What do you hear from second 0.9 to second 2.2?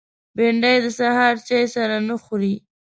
سهار چای سره نه